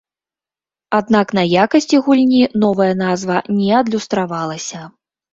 [0.99, 4.81] Аднак на якасці гульні новая назва не адлюстравалася.